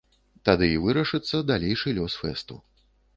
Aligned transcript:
Тады 0.47 0.69
і 0.75 0.79
вырашыцца 0.85 1.41
далейшы 1.51 1.93
лёс 1.99 2.17
фэсту. 2.23 2.59